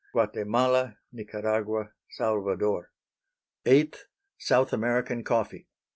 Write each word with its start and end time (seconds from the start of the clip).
Guatemala, 0.13 0.97
Nicaragua, 1.11 1.91
Salvador. 2.09 2.89
_VIII. 3.67 3.95
South 4.35 4.73
American 4.73 5.23
Coffee. 5.23 5.67